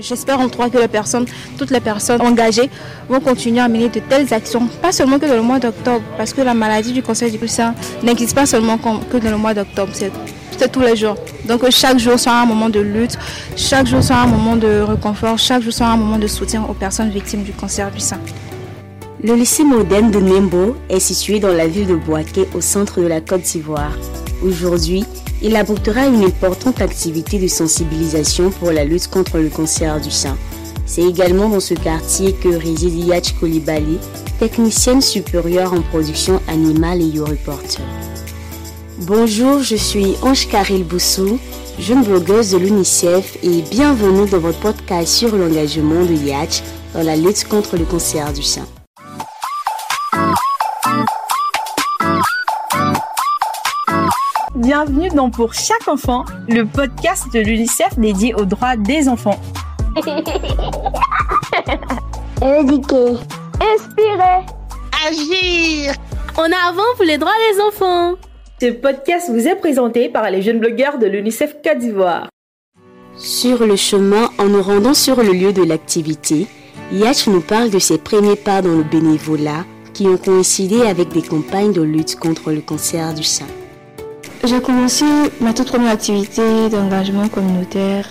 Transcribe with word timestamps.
J'espère 0.00 0.38
en 0.38 0.48
trois 0.48 0.70
que 0.70 0.78
les 0.78 0.86
personnes, 0.86 1.26
toutes 1.56 1.70
les 1.70 1.80
personnes 1.80 2.20
engagées 2.20 2.70
vont 3.08 3.18
continuer 3.20 3.60
à 3.60 3.68
mener 3.68 3.88
de 3.88 3.98
telles 4.00 4.32
actions, 4.32 4.68
pas 4.80 4.92
seulement 4.92 5.18
que 5.18 5.26
dans 5.26 5.34
le 5.34 5.42
mois 5.42 5.58
d'octobre, 5.58 6.04
parce 6.16 6.32
que 6.32 6.40
la 6.40 6.54
maladie 6.54 6.92
du 6.92 7.02
cancer 7.02 7.30
du 7.30 7.48
sein 7.48 7.74
n'existe 8.02 8.34
pas 8.34 8.46
seulement 8.46 8.78
que 8.78 9.16
dans 9.16 9.30
le 9.30 9.36
mois 9.36 9.54
d'octobre, 9.54 9.92
c'est 9.94 10.12
tous 10.70 10.80
les 10.80 10.94
jours. 10.94 11.16
Donc 11.46 11.68
chaque 11.70 11.98
jour 11.98 12.18
sera 12.18 12.42
un 12.42 12.46
moment 12.46 12.68
de 12.68 12.80
lutte, 12.80 13.18
chaque 13.56 13.86
jour 13.86 14.02
sera 14.02 14.22
un 14.22 14.26
moment 14.26 14.56
de 14.56 14.80
réconfort, 14.80 15.38
chaque 15.38 15.62
jour 15.62 15.72
sera 15.72 15.92
un 15.92 15.96
moment 15.96 16.18
de 16.18 16.26
soutien 16.26 16.64
aux 16.68 16.74
personnes 16.74 17.10
victimes 17.10 17.42
du 17.42 17.52
cancer 17.52 17.90
du 17.90 18.00
sein. 18.00 18.20
Le 19.22 19.34
lycée 19.34 19.64
moderne 19.64 20.12
de 20.12 20.20
Nembo 20.20 20.76
est 20.88 21.00
situé 21.00 21.40
dans 21.40 21.52
la 21.52 21.66
ville 21.66 21.88
de 21.88 21.96
Boaké 21.96 22.48
au 22.54 22.60
centre 22.60 23.00
de 23.00 23.06
la 23.08 23.20
Côte 23.20 23.42
d'Ivoire. 23.42 23.92
Aujourd'hui, 24.44 25.04
il 25.42 25.56
apportera 25.56 26.06
une 26.06 26.24
importante 26.24 26.80
activité 26.80 27.38
de 27.38 27.46
sensibilisation 27.46 28.50
pour 28.50 28.72
la 28.72 28.84
lutte 28.84 29.08
contre 29.08 29.38
le 29.38 29.48
cancer 29.48 30.00
du 30.00 30.10
sein. 30.10 30.36
C'est 30.86 31.02
également 31.02 31.48
dans 31.48 31.60
ce 31.60 31.74
quartier 31.74 32.32
que 32.32 32.48
réside 32.48 33.04
Yach 33.04 33.38
Kolibali, 33.38 33.98
technicienne 34.38 35.02
supérieure 35.02 35.72
en 35.72 35.82
production 35.82 36.40
animale 36.48 37.02
et 37.02 37.06
yoreporter. 37.06 37.82
Bonjour, 39.00 39.62
je 39.62 39.76
suis 39.76 40.16
Ange 40.22 40.48
Karil 40.48 40.84
Boussou, 40.84 41.38
jeune 41.78 42.02
blogueuse 42.02 42.50
de 42.50 42.58
l'UNICEF 42.58 43.38
et 43.42 43.62
bienvenue 43.70 44.28
dans 44.28 44.38
votre 44.38 44.58
podcast 44.60 45.08
sur 45.08 45.36
l'engagement 45.36 46.04
de 46.04 46.14
Yach 46.14 46.62
dans 46.94 47.02
la 47.02 47.16
lutte 47.16 47.44
contre 47.44 47.76
le 47.76 47.84
cancer 47.84 48.32
du 48.32 48.42
sein. 48.42 48.66
Bienvenue 54.68 55.08
dans 55.08 55.30
Pour 55.30 55.54
chaque 55.54 55.88
enfant, 55.88 56.26
le 56.46 56.66
podcast 56.66 57.24
de 57.32 57.38
l'UNICEF 57.38 57.98
dédié 57.98 58.34
aux 58.34 58.44
droits 58.44 58.76
des 58.76 59.08
enfants. 59.08 59.40
Éduquer, 62.42 63.16
inspirer, 63.54 64.44
agir. 65.08 65.94
En 66.36 66.50
avant 66.68 66.82
pour 66.96 67.06
les 67.06 67.16
droits 67.16 67.30
des 67.50 67.62
enfants. 67.62 68.16
Ce 68.60 68.66
podcast 68.72 69.30
vous 69.30 69.48
est 69.48 69.56
présenté 69.56 70.10
par 70.10 70.30
les 70.30 70.42
jeunes 70.42 70.60
blogueurs 70.60 70.98
de 70.98 71.06
l'UNICEF 71.06 71.56
Côte 71.64 71.78
d'Ivoire. 71.78 72.28
Sur 73.16 73.66
le 73.66 73.76
chemin, 73.76 74.28
en 74.36 74.48
nous 74.48 74.62
rendant 74.62 74.92
sur 74.92 75.22
le 75.22 75.32
lieu 75.32 75.54
de 75.54 75.62
l'activité, 75.62 76.46
Yach 76.92 77.26
nous 77.26 77.40
parle 77.40 77.70
de 77.70 77.78
ses 77.78 77.96
premiers 77.96 78.36
pas 78.36 78.60
dans 78.60 78.76
le 78.76 78.84
bénévolat 78.84 79.64
qui 79.94 80.06
ont 80.08 80.18
coïncidé 80.18 80.82
avec 80.82 81.08
des 81.08 81.22
campagnes 81.22 81.72
de 81.72 81.80
lutte 81.80 82.16
contre 82.16 82.52
le 82.52 82.60
cancer 82.60 83.14
du 83.14 83.24
sein. 83.24 83.46
J'ai 84.44 84.60
commencé 84.60 85.04
ma 85.40 85.52
toute 85.52 85.68
première 85.68 85.92
activité 85.92 86.68
d'engagement 86.70 87.28
communautaire 87.28 88.06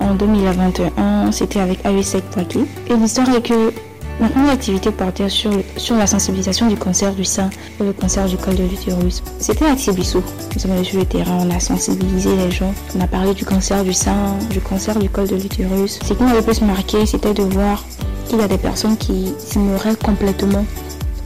en 0.00 0.14
2021. 0.14 1.32
C'était 1.32 1.60
avec 1.60 1.84
AUSEC 1.84 2.24
Poitiers. 2.30 2.64
Et 2.88 2.94
l'histoire 2.94 3.28
est 3.34 3.42
que 3.42 3.72
Ma 4.18 4.50
activité 4.50 4.90
portait 4.90 5.28
sur, 5.28 5.50
sur 5.76 5.96
la 5.96 6.06
sensibilisation 6.06 6.68
du 6.68 6.76
cancer 6.76 7.12
du 7.12 7.24
sein 7.24 7.50
et 7.78 7.84
le 7.84 7.92
cancer 7.92 8.26
du 8.26 8.38
col 8.38 8.54
de 8.54 8.62
l'utérus. 8.62 9.22
C'était 9.38 9.66
à 9.66 9.76
Tibissou. 9.76 10.22
Nous 10.54 10.60
sommes 10.60 10.72
allés 10.72 10.84
sur 10.84 10.98
le 10.98 11.04
terrain, 11.04 11.38
on 11.42 11.50
a 11.54 11.60
sensibilisé 11.60 12.34
les 12.34 12.50
gens, 12.50 12.72
on 12.96 13.00
a 13.02 13.06
parlé 13.06 13.34
du 13.34 13.44
cancer 13.44 13.84
du 13.84 13.92
sein, 13.92 14.38
du 14.50 14.60
cancer 14.60 14.98
du 14.98 15.10
col 15.10 15.28
de 15.28 15.36
l'utérus. 15.36 15.98
Ce 16.02 16.14
qui 16.14 16.22
m'avait 16.22 16.40
plus 16.40 16.62
marqué, 16.62 17.04
c'était 17.04 17.34
de 17.34 17.42
voir 17.42 17.84
qu'il 18.26 18.38
y 18.38 18.42
a 18.42 18.48
des 18.48 18.56
personnes 18.56 18.96
qui 18.96 19.34
ignoraient 19.54 19.96
complètement, 19.96 20.64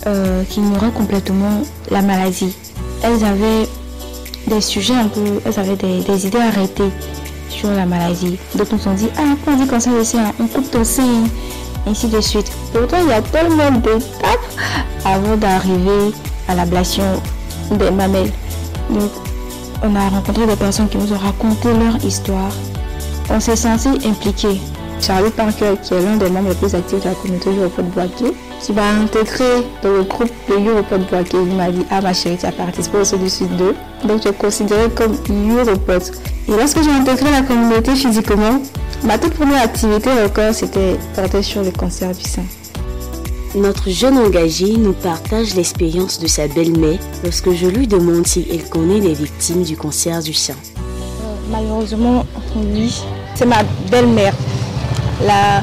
euh, 0.08 0.42
qui 0.48 0.58
ignoraient 0.58 0.91
complètement 0.91 1.62
la 1.92 2.02
maladie. 2.02 2.56
Elles 3.04 3.25
avaient 3.25 3.69
des 4.50 4.60
sujets 4.60 4.94
un 4.94 5.08
peu, 5.08 5.20
elles 5.44 5.58
avaient 5.58 5.76
des, 5.76 6.26
idées 6.26 6.38
arrêtées 6.38 6.90
sur 7.48 7.70
la 7.70 7.86
maladie. 7.86 8.36
Donc 8.56 8.72
nous 8.72 8.88
ont 8.88 8.94
dit, 8.94 9.08
ah, 9.16 9.36
on 9.46 9.56
dit 9.56 9.66
cancer 9.66 9.96
du 9.96 10.04
sein, 10.04 10.32
on 10.40 10.46
coupe 10.46 10.84
sein 10.84 11.24
ainsi 11.86 12.08
de 12.08 12.20
suite. 12.20 12.50
Pourtant, 12.72 12.98
il 13.02 13.08
y 13.08 13.12
a 13.12 13.22
tellement 13.22 13.70
d'étapes 13.70 14.50
avant 15.04 15.36
d'arriver 15.36 16.12
à 16.48 16.54
l'ablation 16.54 17.04
des 17.70 17.91
mamelles. 17.91 18.32
Donc, 18.91 19.10
on 19.82 19.94
a 19.97 20.08
rencontré 20.08 20.47
des 20.47 20.56
personnes 20.56 20.88
qui 20.88 20.98
nous 20.98 21.12
ont 21.12 21.19
raconté 21.19 21.69
leur 21.72 22.04
histoire. 22.04 22.52
On 23.30 23.41
s'est 23.41 23.56
senti 23.56 23.88
impliqué. 24.06 24.60
Charlie 25.00 25.30
Parker, 25.30 25.75
qui 25.82 25.94
est 25.94 26.02
l'un 26.02 26.16
des 26.16 26.28
membres 26.28 26.50
les 26.50 26.54
plus 26.54 26.75
actifs 26.75 27.00
de 27.00 27.08
la 27.08 27.14
communauté 27.14 27.50
Europol 27.50 27.84
Boaké, 27.86 28.34
qui 28.60 28.72
m'a 28.72 28.91
intégré 28.91 29.65
dans 29.82 29.93
le 29.93 30.03
groupe 30.03 30.31
de 30.48 30.54
Europol 30.54 31.00
Boaké. 31.10 31.37
Il 31.37 31.56
m'a 31.56 31.71
dit 31.71 31.84
Ah, 31.91 32.00
ma 32.00 32.12
chérie, 32.12 32.37
tu 32.38 32.47
as 32.47 32.53
participé 32.53 32.98
au 32.98 33.04
Sud 33.04 33.56
2. 33.56 33.75
Donc, 34.06 34.22
je 34.25 34.31
considéré 34.31 34.88
comme 34.91 35.16
Europol. 35.31 36.00
Et 36.48 36.53
lorsque 36.53 36.82
j'ai 36.82 36.91
intégré 36.91 37.31
la 37.31 37.43
communauté 37.43 37.94
physiquement, 37.94 38.60
Ma 39.03 39.16
toute 39.16 39.32
première 39.32 39.62
activité 39.62 40.10
encore, 40.26 40.53
c'était 40.53 40.99
porter 41.15 41.43
sur 41.43 41.62
le 41.62 41.70
cancer 41.70 42.15
du 42.15 42.22
sein. 42.22 42.44
Notre 43.54 43.88
jeune 43.88 44.19
engagé 44.19 44.76
nous 44.76 44.93
partage 44.93 45.54
l'expérience 45.54 46.19
de 46.20 46.26
sa 46.26 46.49
belle-mère 46.49 46.99
lorsque 47.25 47.50
je 47.53 47.66
lui 47.66 47.87
demande 47.87 48.26
si 48.26 48.47
elle 48.53 48.69
connaît 48.69 49.00
les 49.00 49.15
victimes 49.15 49.62
du 49.62 49.75
cancer 49.75 50.22
du 50.22 50.34
sein. 50.34 50.53
Euh, 50.53 51.34
malheureusement, 51.50 52.26
oui. 52.56 53.03
C'est 53.34 53.47
ma 53.47 53.62
belle-mère, 53.91 54.34
la, 55.26 55.62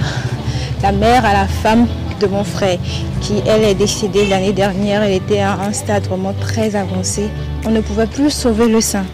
la 0.81 0.91
mère 0.91 1.24
à 1.24 1.34
la 1.34 1.47
femme 1.47 1.86
de 2.19 2.28
mon 2.28 2.44
frère, 2.44 2.78
qui 3.22 3.35
elle 3.45 3.63
est 3.63 3.75
décédée 3.75 4.25
l'année 4.28 4.53
dernière. 4.53 5.03
Elle 5.03 5.13
était 5.13 5.39
à 5.39 5.59
un 5.59 5.73
stade 5.73 6.07
vraiment 6.07 6.33
très 6.39 6.75
avancé. 6.75 7.29
On 7.66 7.72
ne 7.72 7.81
pouvait 7.81 8.07
plus 8.07 8.29
sauver 8.29 8.67
le 8.67 8.81
sein. 8.81 9.05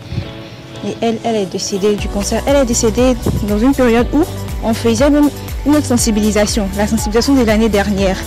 Et 0.86 0.96
elle, 1.02 1.18
elle 1.24 1.36
est 1.36 1.46
décédée 1.46 1.96
du 1.96 2.08
cancer. 2.08 2.42
Elle 2.46 2.58
est 2.58 2.66
décédée 2.66 3.16
dans 3.48 3.60
une 3.60 3.74
période 3.74 4.08
où 4.14 4.24
on 4.64 4.74
faisait 4.74 5.10
même 5.10 5.30
une 5.66 5.76
autre 5.76 5.86
sensibilisation, 5.86 6.68
la 6.78 6.88
sensibilisation 6.88 7.36
de 7.36 7.44
l'année 7.44 7.70
dernière. 7.70 8.18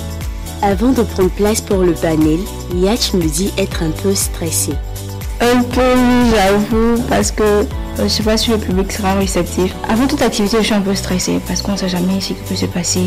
Avant 0.62 0.90
de 0.90 1.02
prendre 1.02 1.30
place 1.30 1.60
pour 1.60 1.78
le 1.78 1.92
panel, 1.92 2.38
Yach 2.74 3.12
me 3.12 3.28
dit 3.28 3.52
être 3.58 3.82
un 3.82 3.90
peu 3.90 4.14
stressé. 4.14 4.72
Un 5.40 5.62
peu, 5.62 5.82
j'avoue, 6.34 7.02
parce 7.10 7.30
que 7.30 7.42
euh, 7.42 7.64
je 7.98 8.02
ne 8.04 8.08
sais 8.08 8.22
pas 8.22 8.36
si 8.38 8.50
le 8.50 8.58
public 8.58 8.90
sera 8.90 9.14
réceptif. 9.14 9.74
Avant 9.88 10.06
toute 10.06 10.22
activité, 10.22 10.56
je 10.60 10.64
suis 10.64 10.74
un 10.74 10.80
peu 10.80 10.94
stressée 10.94 11.40
parce 11.46 11.60
qu'on 11.60 11.72
ne 11.72 11.76
sait 11.76 11.88
jamais 11.88 12.20
ce 12.20 12.28
qui 12.28 12.34
peut 12.34 12.54
se 12.54 12.66
passer. 12.66 13.02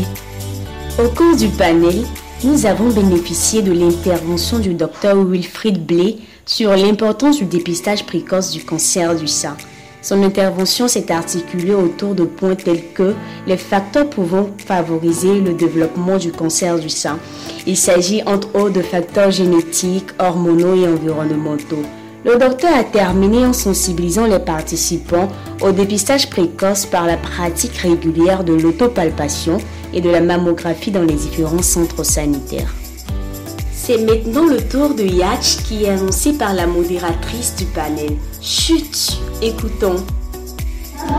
Au 0.98 1.08
cours 1.08 1.36
du 1.36 1.48
panel, 1.48 2.04
nous 2.44 2.66
avons 2.66 2.88
bénéficié 2.88 3.62
de 3.62 3.72
l'intervention 3.72 4.58
du 4.58 4.74
docteur 4.74 5.16
Wilfried 5.24 5.86
Blé 5.86 6.18
sur 6.44 6.70
l'importance 6.76 7.38
du 7.38 7.44
dépistage 7.44 8.04
précoce 8.04 8.50
du 8.50 8.64
cancer 8.64 9.14
du 9.14 9.26
sein. 9.26 9.56
Son 10.02 10.22
intervention 10.22 10.88
s'est 10.88 11.12
articulée 11.12 11.74
autour 11.74 12.14
de 12.14 12.24
points 12.24 12.54
tels 12.54 12.92
que 12.92 13.14
les 13.46 13.56
facteurs 13.56 14.10
pouvant 14.10 14.50
favoriser 14.66 15.40
le 15.40 15.54
développement 15.54 16.18
du 16.18 16.32
cancer 16.32 16.78
du 16.78 16.90
sein. 16.90 17.18
Il 17.66 17.76
s'agit 17.76 18.22
entre 18.24 18.54
autres 18.54 18.74
de 18.74 18.82
facteurs 18.82 19.30
génétiques, 19.30 20.10
hormonaux 20.18 20.74
et 20.74 20.88
environnementaux. 20.88 21.84
Le 22.22 22.36
docteur 22.36 22.76
a 22.76 22.84
terminé 22.84 23.46
en 23.46 23.54
sensibilisant 23.54 24.26
les 24.26 24.38
participants 24.38 25.28
au 25.62 25.72
dépistage 25.72 26.28
précoce 26.28 26.84
par 26.84 27.06
la 27.06 27.16
pratique 27.16 27.78
régulière 27.78 28.44
de 28.44 28.52
l'autopalpation 28.52 29.56
et 29.94 30.02
de 30.02 30.10
la 30.10 30.20
mammographie 30.20 30.90
dans 30.90 31.02
les 31.02 31.14
différents 31.14 31.62
centres 31.62 32.04
sanitaires. 32.04 32.74
C'est 33.72 33.96
maintenant 34.04 34.44
le 34.44 34.58
tour 34.58 34.94
de 34.94 35.02
Yach 35.02 35.62
qui 35.64 35.84
est 35.84 35.88
annoncé 35.88 36.34
par 36.34 36.52
la 36.52 36.66
modératrice 36.66 37.54
du 37.56 37.64
panel. 37.64 38.10
Chut, 38.42 39.18
écoutons. 39.40 39.96
Elle 40.98 41.14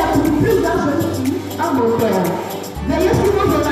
a 0.00 0.06
pour 0.12 0.32
plusieurs 0.42 0.76
jeunes 0.76 1.24
filles 1.24 1.34
un 1.60 1.72
moteur. 1.72 2.24
Veuillez 2.88 3.08
sur 3.08 3.32
vos 3.32 3.65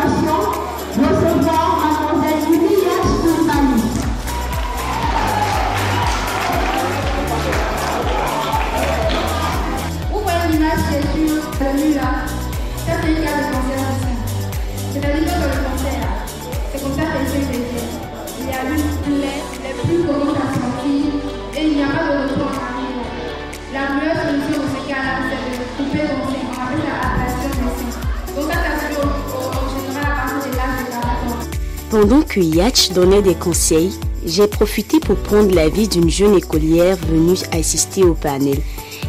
Pendant 31.94 32.22
que 32.22 32.40
Yach 32.40 32.90
donnait 32.92 33.22
des 33.22 33.36
conseils, 33.36 33.92
j'ai 34.26 34.48
profité 34.48 34.98
pour 34.98 35.14
prendre 35.14 35.54
l'avis 35.54 35.86
d'une 35.86 36.10
jeune 36.10 36.34
écolière 36.34 36.96
venue 36.96 37.36
assister 37.52 38.02
au 38.02 38.14
panel. 38.14 38.58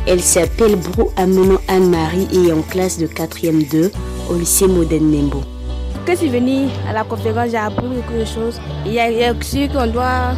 Elle 0.06 0.22
s'appelle 0.22 0.76
Brou 0.76 1.10
Amenon 1.18 1.58
Anne-Marie 1.68 2.28
et 2.32 2.50
est 2.50 2.54
en 2.54 2.62
classe 2.62 3.00
de 3.00 3.08
4e 3.08 3.68
2 3.72 3.92
au 4.30 4.36
lycée 4.36 4.68
Modène 4.68 5.10
Nembo. 5.10 5.42
Quand 6.06 6.12
je 6.12 6.18
suis 6.18 6.30
venue 6.30 6.68
à 6.88 6.94
la 6.94 7.04
conférence, 7.04 7.50
j'ai 7.50 7.58
appris 7.58 7.88
beaucoup 7.88 8.20
de 8.20 8.24
choses. 8.24 8.62
Il 8.86 8.94
y 8.94 9.00
a, 9.00 9.30
a 9.30 9.34
aussi 9.34 9.68
qu'on 9.68 9.88
doit 9.88 10.36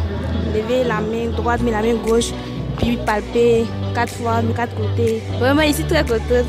lever 0.54 0.84
la 0.84 1.02
main 1.02 1.28
droite, 1.36 1.60
mais 1.62 1.70
la 1.70 1.82
main 1.82 1.96
gauche, 1.96 2.30
puis 2.78 2.96
palper 3.04 3.66
quatre 3.94 4.14
fois, 4.14 4.40
de 4.40 4.54
quatre 4.54 4.74
côtés. 4.74 5.22
Vraiment, 5.38 5.60
ici, 5.60 5.84
très 5.84 6.02
contente. 6.02 6.46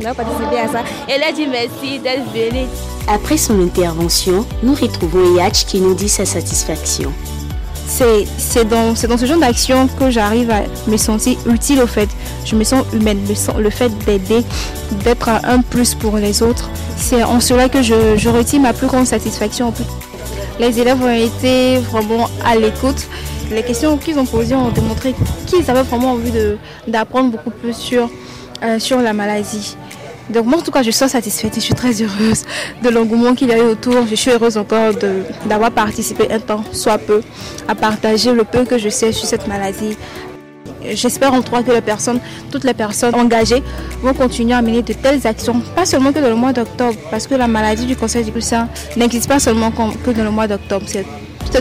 On 0.00 0.04
a 0.04 0.14
participé 0.14 0.58
à 0.58 0.68
ça. 0.68 0.84
Elle 1.08 1.24
a 1.24 1.32
dit 1.32 1.48
merci 1.48 1.98
d'être 1.98 2.30
venue. 2.32 2.68
Après 3.08 3.36
son 3.36 3.60
intervention, 3.60 4.46
nous 4.62 4.74
retrouvons 4.74 5.36
Yach 5.36 5.66
qui 5.66 5.80
nous 5.80 5.94
dit 5.94 6.08
sa 6.08 6.24
satisfaction. 6.24 7.12
C'est 7.86 8.64
dans, 8.64 8.94
dans 8.94 9.18
ce 9.18 9.26
genre 9.26 9.38
d'action 9.38 9.86
que 9.98 10.10
j'arrive 10.10 10.50
à 10.50 10.62
me 10.86 10.96
sentir 10.96 11.36
utile 11.46 11.82
au 11.82 11.86
fait. 11.86 12.08
Je 12.44 12.56
me 12.56 12.64
sens 12.64 12.84
humaine. 12.94 13.18
Le, 13.58 13.70
fait 13.70 13.90
d'aider, 14.06 14.44
d'être 15.04 15.28
un 15.28 15.60
plus 15.60 15.94
pour 15.94 16.16
les 16.16 16.42
autres, 16.42 16.70
c'est 16.96 17.22
en 17.22 17.40
cela 17.40 17.68
que 17.68 17.82
je, 17.82 18.16
je 18.16 18.28
retire 18.28 18.60
ma 18.60 18.72
plus 18.72 18.86
grande 18.86 19.06
satisfaction. 19.06 19.74
Les 20.58 20.80
élèves 20.80 21.02
ont 21.02 21.10
été 21.10 21.78
vraiment 21.78 22.30
à 22.44 22.56
l'écoute. 22.56 23.08
Les 23.50 23.62
questions 23.62 23.98
qu'ils 23.98 24.18
ont 24.18 24.24
posées 24.24 24.54
ont 24.54 24.70
démontré 24.70 25.14
qu'ils 25.46 25.68
avaient 25.70 25.82
vraiment 25.82 26.12
envie 26.12 26.32
d'apprendre 26.86 27.30
beaucoup 27.30 27.50
plus 27.50 27.76
sur, 27.76 28.08
euh, 28.62 28.78
sur 28.78 29.00
la 29.00 29.12
maladie. 29.12 29.76
Donc 30.30 30.46
moi 30.46 30.58
en 30.58 30.62
tout 30.62 30.70
cas 30.70 30.82
je 30.82 30.90
suis 30.90 31.08
satisfaite 31.08 31.54
je 31.54 31.60
suis 31.60 31.74
très 31.74 31.92
heureuse 32.00 32.44
de 32.82 32.88
l'engouement 32.88 33.34
qu'il 33.34 33.48
y 33.48 33.52
a 33.52 33.58
eu 33.58 33.62
autour. 33.62 34.06
Je 34.08 34.14
suis 34.14 34.30
heureuse 34.30 34.56
encore 34.56 34.92
d'avoir 35.46 35.70
participé 35.70 36.30
un 36.30 36.38
temps, 36.38 36.64
soit 36.72 36.98
peu, 36.98 37.22
à 37.68 37.74
partager 37.74 38.32
le 38.32 38.44
peu 38.44 38.64
que 38.64 38.78
je 38.78 38.88
sais 38.88 39.12
sur 39.12 39.26
cette 39.26 39.46
maladie. 39.46 39.96
J'espère 40.94 41.32
en 41.32 41.42
cas 41.42 41.62
que 41.62 41.70
les 41.70 41.80
personnes, 41.80 42.18
toutes 42.50 42.64
les 42.64 42.74
personnes 42.74 43.14
engagées 43.14 43.62
vont 44.02 44.14
continuer 44.14 44.54
à 44.54 44.62
mener 44.62 44.82
de 44.82 44.92
telles 44.92 45.24
actions, 45.26 45.60
pas 45.76 45.86
seulement 45.86 46.12
que 46.12 46.18
dans 46.18 46.28
le 46.28 46.34
mois 46.34 46.52
d'octobre, 46.52 46.98
parce 47.10 47.28
que 47.28 47.36
la 47.36 47.46
maladie 47.46 47.86
du 47.86 47.94
cancer 47.94 48.24
du 48.24 48.40
sein 48.40 48.68
n'existe 48.96 49.28
pas 49.28 49.38
seulement 49.38 49.70
que 49.70 50.10
dans 50.10 50.24
le 50.24 50.30
mois 50.30 50.48
d'octobre, 50.48 50.84
c'est 50.88 51.06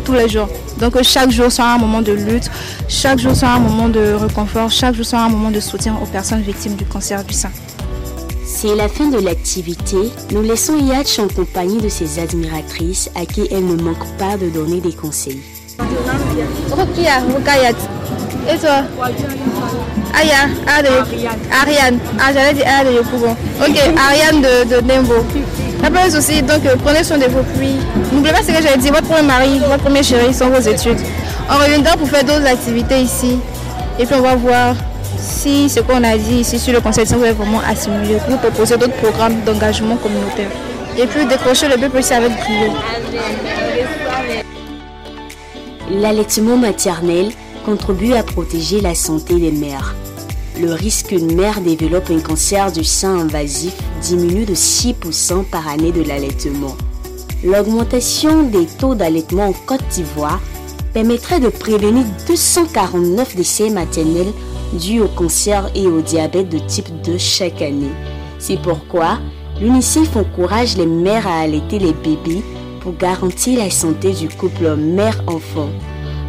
tous 0.04 0.14
les 0.14 0.28
jours. 0.28 0.50
Donc 0.80 1.00
chaque 1.04 1.30
jour 1.30 1.52
sera 1.52 1.76
un 1.76 1.78
moment 1.78 2.02
de 2.02 2.14
lutte, 2.14 2.50
chaque 2.88 3.20
jour 3.20 3.36
sera 3.36 3.56
un 3.56 3.60
moment 3.60 3.90
de 3.90 4.14
réconfort, 4.14 4.72
chaque 4.72 4.96
jour 4.96 5.06
sera 5.06 5.26
un 5.26 5.30
moment 5.30 5.52
de 5.52 5.60
soutien 5.60 5.96
aux 6.02 6.08
personnes 6.08 6.42
victimes 6.42 6.76
du 6.76 6.86
cancer 6.86 7.24
du 7.24 7.34
sein. 7.34 7.52
C'est 8.54 8.76
la 8.76 8.90
fin 8.90 9.08
de 9.08 9.18
l'activité. 9.18 9.98
Nous 10.32 10.42
laissons 10.44 10.78
Yatch 10.78 11.18
en 11.20 11.28
compagnie 11.28 11.80
de 11.80 11.90
ses 11.90 12.20
admiratrices 12.20 13.10
à 13.16 13.26
qui 13.26 13.48
elle 13.50 13.66
ne 13.66 13.82
manque 13.82 14.06
pas 14.20 14.38
de 14.38 14.50
donner 14.50 14.80
des 14.82 14.92
conseils. 14.92 15.40
Et 15.80 15.84
toi? 18.60 18.84
Aya, 20.14 20.50
ah, 20.68 20.82
Ariane. 21.62 21.98
Ah, 22.20 22.32
j'allais 22.34 22.54
dire. 22.54 22.66
Ok, 23.62 23.78
Ariane 23.98 24.42
de, 24.42 24.66
de 24.76 24.82
Nembo. 24.86 25.26
Après 25.84 26.16
aussi, 26.16 26.44
donc 26.44 26.64
euh, 26.66 26.76
prenez 26.84 27.04
soin 27.04 27.18
de 27.18 27.26
vos 27.26 27.42
puits. 27.58 27.78
N'oubliez 28.12 28.34
pas 28.34 28.44
ce 28.44 28.48
que 28.48 28.62
j'avais 28.62 28.78
dit, 28.78 28.90
votre 28.90 29.08
premier 29.08 29.24
mari, 29.28 29.60
votre 29.60 29.84
premier 29.84 30.04
chéri 30.04 30.32
sont 30.34 30.50
vos 30.50 30.60
études. 30.60 31.00
On 31.50 31.58
reviendra 31.58 31.98
pour 31.98 32.08
faire 32.08 32.24
d'autres 32.24 32.46
activités 32.46 33.02
ici. 33.02 33.40
Et 33.98 34.06
puis 34.06 34.16
on 34.16 34.22
va 34.22 34.36
voir 34.36 34.76
si 35.22 35.70
ce 35.70 35.80
qu'on 35.80 36.04
a 36.04 36.18
dit 36.18 36.40
ici 36.40 36.60
sur 36.60 36.74
le 36.74 36.82
conseil 36.82 37.06
de 37.06 37.26
est 37.26 37.34
vraiment 37.34 37.62
assimilé 37.68 38.18
pour 38.28 38.38
proposer 38.38 38.78
d'autres 38.78 38.96
programmes 38.96 39.42
d'engagement 39.46 39.96
communautaire. 39.98 40.50
Et 40.98 41.06
puis 41.06 41.26
décrocher 41.26 41.68
le 41.68 41.76
aussi 41.98 42.14
avec 42.14 42.32
brio. 42.32 42.74
L'allaitement 45.92 46.58
maternel 46.58 47.32
contribue 47.66 48.14
à 48.14 48.24
protéger 48.24 48.82
la 48.82 48.96
santé 48.96 49.36
des 49.36 49.52
mères. 49.52 49.96
Le 50.60 50.74
risque 50.74 51.08
qu'une 51.08 51.36
mère 51.36 51.62
développe 51.62 52.10
un 52.10 52.20
cancer 52.20 52.72
du 52.72 52.84
sein 52.84 53.20
invasif 53.20 53.74
diminue 54.02 54.46
de 54.46 54.54
6% 54.54 55.46
par 55.46 55.68
année 55.68 55.92
de 55.92 56.04
l'allaitement. 56.04 56.76
L'augmentation 57.44 58.44
des 58.44 58.66
taux 58.66 58.96
d'allaitement 58.96 59.48
en 59.48 59.54
Côte 59.54 59.88
d'Ivoire 59.92 60.40
permettrait 60.94 61.40
de 61.40 61.50
prévenir 61.50 62.04
249 62.28 63.36
décès 63.36 63.70
maternels 63.70 64.34
dus 64.74 65.00
au 65.02 65.08
cancer 65.08 65.70
et 65.76 65.88
au 65.88 66.02
diabète 66.02 66.50
de 66.50 66.60
type 66.60 66.90
2 67.04 67.18
chaque 67.18 67.62
année. 67.62 67.92
C'est 68.40 68.62
pourquoi 68.62 69.20
l'UNICEF 69.60 70.16
encourage 70.16 70.78
les 70.78 70.86
mères 70.86 71.28
à 71.28 71.42
allaiter 71.42 71.80
les 71.80 71.94
bébés 71.94 72.44
pour 72.82 72.96
garantir 72.96 73.60
la 73.60 73.70
santé 73.70 74.12
du 74.12 74.28
couple 74.28 74.76
mère-enfant. 74.76 75.70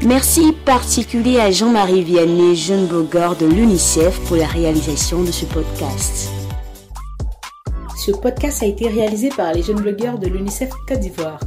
Merci 0.04 0.52
particulier 0.64 1.38
à 1.38 1.50
Jean-Marie 1.50 2.02
Vianney, 2.02 2.56
jeune 2.56 2.86
blogueur 2.86 3.36
de 3.36 3.46
l'UNICEF, 3.46 4.18
pour 4.26 4.36
la 4.36 4.46
réalisation 4.46 5.22
de 5.22 5.30
ce 5.30 5.44
podcast. 5.46 6.30
Ce 8.04 8.10
podcast 8.10 8.62
a 8.64 8.66
été 8.66 8.88
réalisé 8.88 9.28
par 9.28 9.52
les 9.54 9.62
jeunes 9.62 9.80
blogueurs 9.80 10.18
de 10.18 10.26
l'UNICEF 10.26 10.70
Côte 10.88 10.98
d'Ivoire. 10.98 11.38